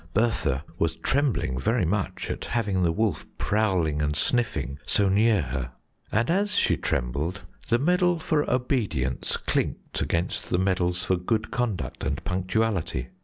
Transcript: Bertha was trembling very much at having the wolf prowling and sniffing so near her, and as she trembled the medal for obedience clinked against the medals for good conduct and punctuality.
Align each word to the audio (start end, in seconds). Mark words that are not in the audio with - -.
Bertha 0.15 0.65
was 0.79 0.95
trembling 0.95 1.59
very 1.59 1.85
much 1.85 2.31
at 2.31 2.45
having 2.45 2.81
the 2.81 2.91
wolf 2.91 3.27
prowling 3.37 4.01
and 4.01 4.15
sniffing 4.15 4.79
so 4.87 5.07
near 5.07 5.43
her, 5.43 5.73
and 6.11 6.31
as 6.31 6.55
she 6.55 6.75
trembled 6.75 7.45
the 7.69 7.77
medal 7.77 8.17
for 8.17 8.49
obedience 8.49 9.37
clinked 9.37 10.01
against 10.01 10.49
the 10.49 10.57
medals 10.57 11.05
for 11.05 11.17
good 11.17 11.51
conduct 11.51 12.03
and 12.03 12.23
punctuality. 12.23 13.09